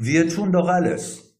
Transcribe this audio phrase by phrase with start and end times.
[0.00, 1.36] Wir tun doch alles.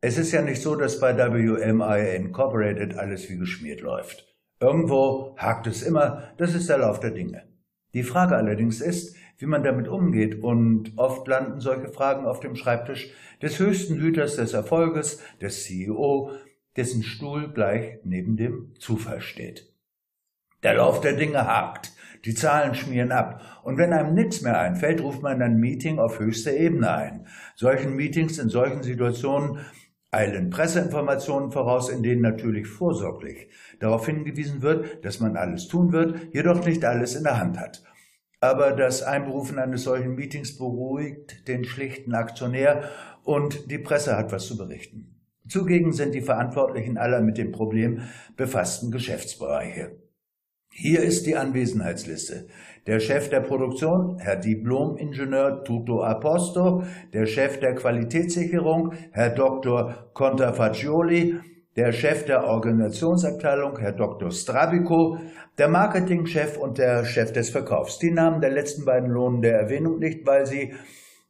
[0.00, 4.26] Es ist ja nicht so, dass bei WMI Incorporated alles wie geschmiert läuft.
[4.58, 7.44] Irgendwo hakt es immer, das ist der Lauf der Dinge.
[7.94, 12.56] Die Frage allerdings ist, wie man damit umgeht und oft landen solche Fragen auf dem
[12.56, 16.32] Schreibtisch des höchsten Hüters des Erfolges, des CEO,
[16.76, 19.72] dessen Stuhl gleich neben dem Zufall steht.
[20.62, 21.92] Der Lauf der Dinge hakt,
[22.24, 26.18] die Zahlen schmieren ab und wenn einem nichts mehr einfällt, ruft man ein Meeting auf
[26.18, 27.26] höchster Ebene ein.
[27.54, 29.60] Solchen Meetings in solchen Situationen
[30.10, 33.48] eilen Presseinformationen voraus, in denen natürlich vorsorglich
[33.80, 37.82] darauf hingewiesen wird, dass man alles tun wird, jedoch nicht alles in der Hand hat.
[38.40, 42.90] Aber das Einberufen eines solchen Meetings beruhigt den schlichten Aktionär
[43.24, 45.20] und die Presse hat was zu berichten.
[45.48, 48.02] Zugegen sind die Verantwortlichen aller mit dem Problem
[48.36, 50.05] befassten Geschäftsbereiche.
[50.78, 52.48] Hier ist die Anwesenheitsliste.
[52.86, 56.82] Der Chef der Produktion, Herr Diplom-Ingenieur Tuto Aposto,
[57.14, 60.10] der Chef der Qualitätssicherung, Herr Dr.
[60.12, 61.40] Contafagioli,
[61.76, 64.30] der Chef der Organisationsabteilung, Herr Dr.
[64.30, 65.16] Strabico,
[65.56, 67.98] der Marketingchef und der Chef des Verkaufs.
[67.98, 70.74] Die Namen der letzten beiden lohnen der Erwähnung nicht, weil sie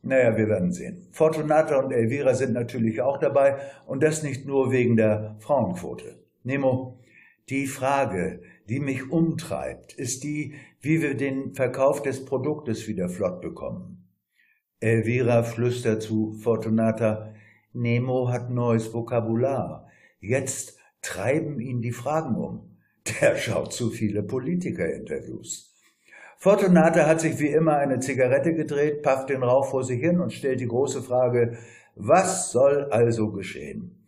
[0.03, 1.07] naja, wir werden sehen.
[1.13, 6.19] Fortunata und Elvira sind natürlich auch dabei und das nicht nur wegen der Frauenquote.
[6.43, 6.99] Nemo,
[7.49, 13.41] die Frage, die mich umtreibt, ist die, wie wir den Verkauf des Produktes wieder flott
[13.41, 14.09] bekommen.
[14.81, 17.33] Elvira flüstert zu Fortunata,
[17.72, 19.89] Nemo hat neues Vokabular.
[20.20, 22.77] Jetzt treiben ihn die Fragen um.
[23.20, 25.75] Der schaut zu viele Politikerinterviews.
[26.39, 30.33] Fortunata hat sich wie immer eine Zigarette gedreht, pafft den Rauch vor sich hin und
[30.33, 31.59] stellt die große Frage,
[31.94, 34.06] was soll also geschehen?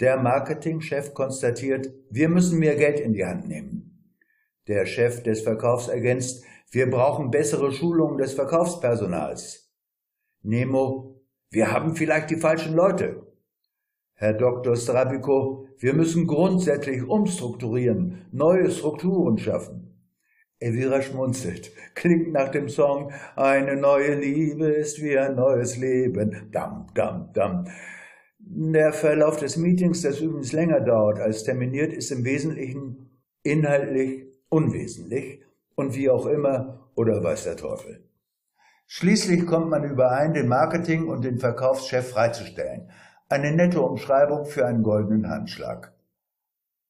[0.00, 3.79] Der Marketingchef konstatiert, wir müssen mehr Geld in die Hand nehmen.
[4.70, 9.68] Der Chef des Verkaufs ergänzt, wir brauchen bessere Schulungen des Verkaufspersonals.
[10.42, 13.26] Nemo, wir haben vielleicht die falschen Leute.
[14.14, 14.76] Herr Dr.
[14.76, 19.90] Strabico, wir müssen grundsätzlich umstrukturieren, neue Strukturen schaffen.
[20.60, 21.72] Elvira schmunzelt.
[21.96, 26.48] Klingt nach dem Song Eine neue Liebe ist wie ein neues Leben.
[26.52, 27.64] Dam, dam, dam.
[28.38, 33.10] Der Verlauf des Meetings, das übrigens länger dauert als terminiert, ist im Wesentlichen
[33.42, 35.42] inhaltlich unwesentlich
[35.74, 38.04] und wie auch immer oder weiß der Teufel.
[38.86, 42.90] Schließlich kommt man überein, den Marketing- und den Verkaufschef freizustellen.
[43.28, 45.94] Eine nette Umschreibung für einen goldenen Handschlag.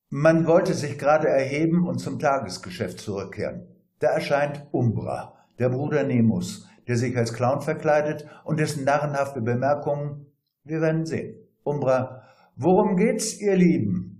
[0.08, 3.68] Man wollte sich gerade erheben und zum Tagesgeschäft zurückkehren.
[4.00, 10.26] Da erscheint Umbra, der Bruder Nemus, der sich als Clown verkleidet und dessen narrenhafte Bemerkungen,
[10.64, 11.36] wir werden sehen.
[11.62, 12.22] Umbra,
[12.56, 14.19] worum geht's, ihr Lieben?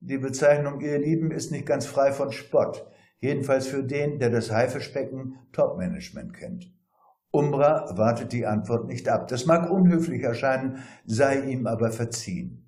[0.00, 2.86] Die Bezeichnung ihr Lieben ist nicht ganz frei von Spott,
[3.20, 6.72] jedenfalls für den, der das Haifischbecken Topmanagement kennt.
[7.30, 9.28] Umbra wartet die Antwort nicht ab.
[9.28, 12.66] Das mag unhöflich erscheinen, sei ihm aber verziehen.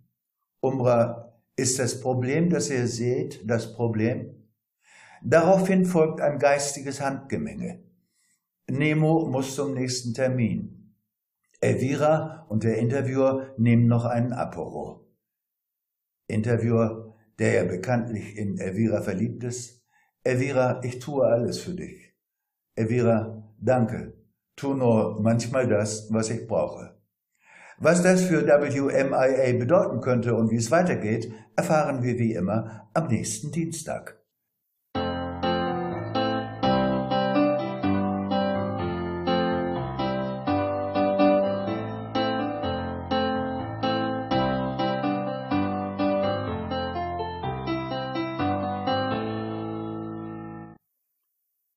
[0.61, 4.49] Umbra ist das Problem, das ihr seht, das Problem?
[5.23, 7.83] Daraufhin folgt ein geistiges Handgemenge.
[8.69, 10.95] Nemo muss zum nächsten Termin.
[11.61, 15.09] Elvira und der Interviewer nehmen noch einen Apero.
[16.27, 17.12] Interviewer,
[17.43, 19.83] der ja bekanntlich in Elvira verliebt ist.
[20.23, 22.15] Elvira, ich tue alles für dich.
[22.77, 24.13] Elvira, danke.
[24.55, 26.97] Tu nur manchmal das, was ich brauche.
[27.79, 33.09] Was das für WMIA bedeuten könnte und wie es weitergeht, erfahren wir wie immer am
[33.09, 34.22] nächsten Dienstag.